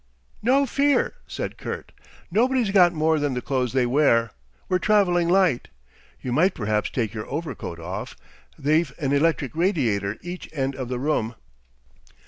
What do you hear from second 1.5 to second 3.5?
Kurt. "Nobody's got more than the